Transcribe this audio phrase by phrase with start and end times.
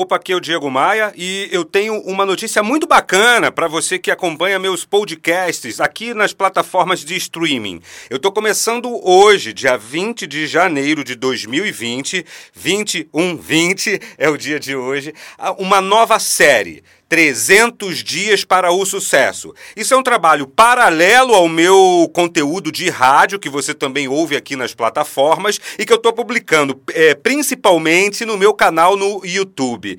[0.00, 3.98] Opa, aqui é o Diego Maia e eu tenho uma notícia muito bacana para você
[3.98, 7.80] que acompanha meus podcasts aqui nas plataformas de streaming.
[8.08, 12.24] Eu estou começando hoje, dia 20 de janeiro de 2020,
[12.54, 15.12] 2120 é o dia de hoje,
[15.58, 16.84] uma nova série.
[17.08, 19.54] 300 dias para o sucesso.
[19.76, 24.54] Isso é um trabalho paralelo ao meu conteúdo de rádio, que você também ouve aqui
[24.56, 29.98] nas plataformas, e que eu estou publicando é, principalmente no meu canal no YouTube.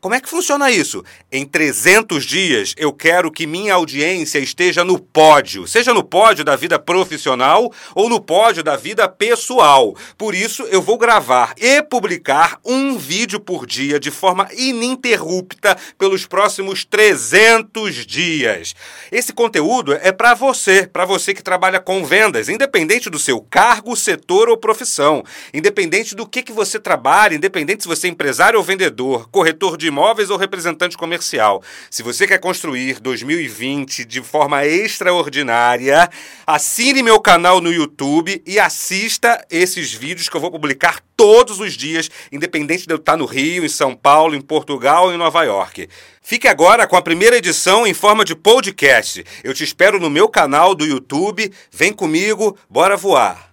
[0.00, 1.04] Como é que funciona isso?
[1.30, 6.56] Em 300 dias, eu quero que minha audiência esteja no pódio, seja no pódio da
[6.56, 9.94] vida profissional ou no pódio da vida pessoal.
[10.16, 16.24] Por isso, eu vou gravar e publicar um vídeo por dia de forma ininterrupta pelos
[16.24, 18.74] próximos 300 dias.
[19.12, 23.94] Esse conteúdo é para você, para você que trabalha com vendas, independente do seu cargo,
[23.94, 25.22] setor ou profissão,
[25.52, 29.89] independente do que, que você trabalha, independente se você é empresário ou vendedor, corretor de
[29.90, 31.62] imóveis ou representante comercial.
[31.90, 36.08] Se você quer construir 2020 de forma extraordinária,
[36.46, 41.74] assine meu canal no YouTube e assista esses vídeos que eu vou publicar todos os
[41.74, 45.42] dias, independente de eu estar no Rio, em São Paulo, em Portugal ou em Nova
[45.42, 45.86] York.
[46.22, 49.22] Fique agora com a primeira edição em forma de podcast.
[49.44, 51.52] Eu te espero no meu canal do YouTube.
[51.70, 53.50] Vem comigo, bora voar.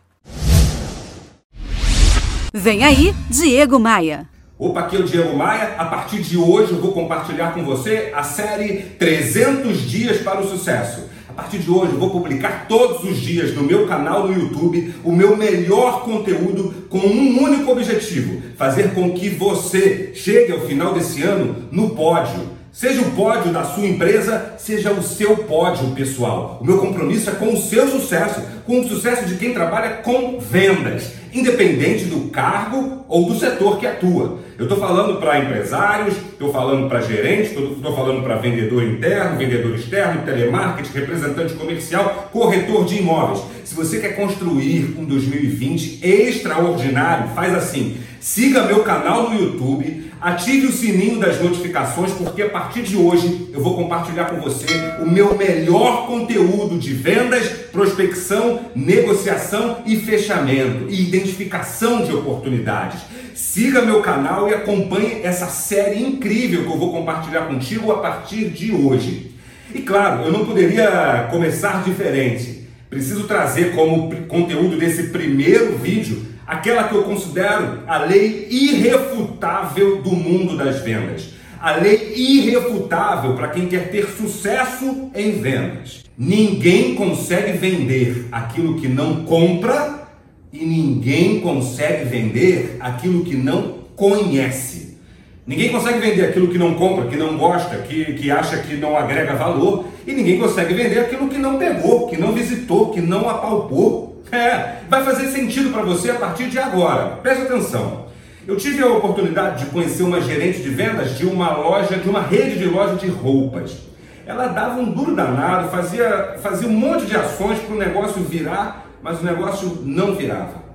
[2.54, 4.37] Vem aí, Diego Maia.
[4.60, 5.76] Opa, aqui é o Diego Maia.
[5.78, 10.50] A partir de hoje eu vou compartilhar com você a série 300 Dias para o
[10.50, 11.04] Sucesso.
[11.30, 14.96] A partir de hoje eu vou publicar todos os dias no meu canal no YouTube
[15.04, 20.92] o meu melhor conteúdo com um único objetivo: fazer com que você chegue ao final
[20.92, 26.60] desse ano no pódio Seja o pódio da sua empresa, seja o seu pódio pessoal.
[26.62, 30.40] O meu compromisso é com o seu sucesso, com o sucesso de quem trabalha com
[30.40, 34.38] vendas, independente do cargo ou do setor que atua.
[34.60, 39.74] Eu estou falando para empresários, estou falando para gerentes, estou falando para vendedor interno, vendedor
[39.74, 43.42] externo, telemarketing, representante comercial, corretor de imóveis.
[43.66, 50.66] Se você quer construir um 2020 extraordinário, faz assim: siga meu canal no YouTube Ative
[50.66, 54.66] o sininho das notificações, porque a partir de hoje eu vou compartilhar com você
[55.00, 63.02] o meu melhor conteúdo de vendas, prospecção, negociação e fechamento e identificação de oportunidades.
[63.36, 68.50] Siga meu canal e acompanhe essa série incrível que eu vou compartilhar contigo a partir
[68.50, 69.36] de hoje.
[69.72, 72.68] E claro, eu não poderia começar diferente.
[72.90, 80.12] Preciso trazer como conteúdo desse primeiro vídeo aquela que eu considero a lei irrefutável do
[80.12, 81.34] mundo das vendas.
[81.60, 86.06] A lei irrefutável para quem quer ter sucesso em vendas.
[86.18, 90.08] Ninguém consegue vender aquilo que não compra
[90.54, 94.98] e ninguém consegue vender aquilo que não conhece.
[95.46, 98.98] Ninguém consegue vender aquilo que não compra, que não gosta, que, que acha que não
[98.98, 103.30] agrega valor, e ninguém consegue vender aquilo que não pegou, que não visitou, que não
[103.30, 104.17] apalpou.
[104.32, 107.18] É, vai fazer sentido para você a partir de agora.
[107.22, 108.08] Preste atenção.
[108.46, 112.22] Eu tive a oportunidade de conhecer uma gerente de vendas de uma loja, de uma
[112.22, 113.78] rede de loja de roupas.
[114.26, 118.86] Ela dava um duro danado, fazia, fazia um monte de ações para o negócio virar,
[119.02, 120.68] mas o negócio não virava.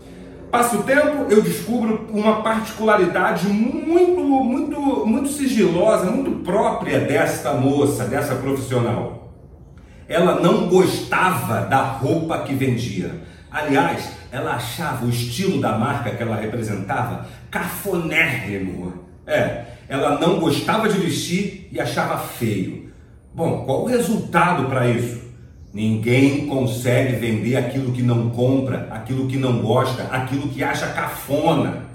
[0.51, 8.05] Passa o tempo, eu descubro uma particularidade muito, muito, muito sigilosa, muito própria desta moça,
[8.05, 9.33] dessa profissional.
[10.07, 13.13] Ela não gostava da roupa que vendia.
[13.53, 19.05] Aliás, ela achava o estilo da marca que ela representava cafonérrimo.
[19.27, 22.91] É, ela não gostava de vestir e achava feio.
[23.35, 25.21] Bom, qual o resultado para isso?
[25.73, 31.92] Ninguém consegue vender aquilo que não compra, aquilo que não gosta, aquilo que acha cafona.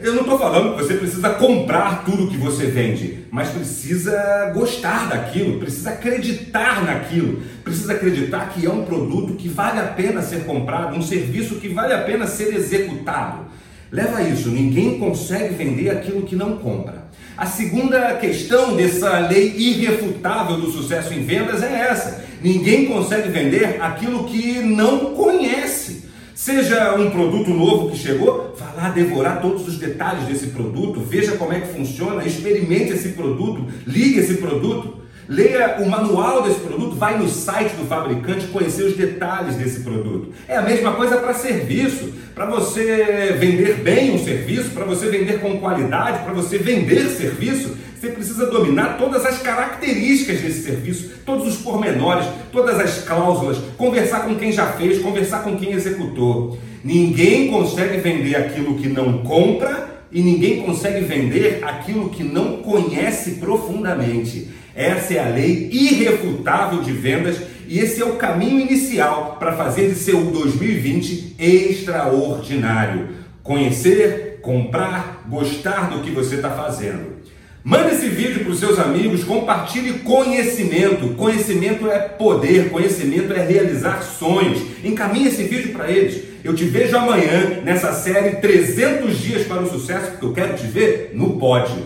[0.00, 5.08] Eu não estou falando que você precisa comprar tudo que você vende, mas precisa gostar
[5.08, 10.44] daquilo, precisa acreditar naquilo, precisa acreditar que é um produto que vale a pena ser
[10.44, 13.46] comprado, um serviço que vale a pena ser executado.
[13.90, 17.08] Leva isso, ninguém consegue vender aquilo que não compra.
[17.36, 23.82] A segunda questão dessa lei irrefutável do sucesso em vendas é essa: ninguém consegue vender
[23.82, 26.07] aquilo que não conhece.
[26.38, 31.36] Seja um produto novo que chegou, vá lá devorar todos os detalhes desse produto, veja
[31.36, 36.96] como é que funciona, experimente esse produto, ligue esse produto, leia o manual desse produto,
[36.96, 40.32] vai no site do fabricante conhecer os detalhes desse produto.
[40.48, 45.40] É a mesma coisa para serviço, para você vender bem um serviço, para você vender
[45.40, 51.48] com qualidade, para você vender serviço, você precisa dominar todas as características desse serviço, todos
[51.48, 56.56] os pormenores, todas as cláusulas, conversar com quem já fez, conversar com quem executou.
[56.84, 63.32] Ninguém consegue vender aquilo que não compra e ninguém consegue vender aquilo que não conhece
[63.32, 64.48] profundamente.
[64.78, 67.36] Essa é a lei irrefutável de vendas
[67.66, 73.08] e esse é o caminho inicial para fazer de seu 2020 extraordinário.
[73.42, 77.18] Conhecer, comprar, gostar do que você está fazendo.
[77.64, 81.08] Mande esse vídeo para os seus amigos, compartilhe conhecimento.
[81.16, 84.60] Conhecimento é poder, conhecimento é realizar sonhos.
[84.84, 86.22] Encaminhe esse vídeo para eles.
[86.44, 90.68] Eu te vejo amanhã nessa série 300 dias para o sucesso, porque eu quero te
[90.68, 91.82] ver no pódio.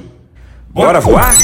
[0.69, 1.35] Bora voar?